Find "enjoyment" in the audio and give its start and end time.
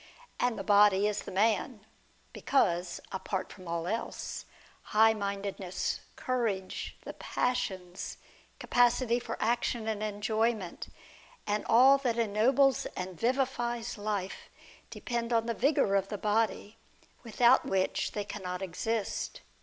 10.01-10.87